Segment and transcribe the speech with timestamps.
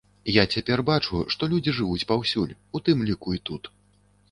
[0.35, 3.73] Я цяпер бачу, што людзі жывуць паўсюль, у тым ліку і тут.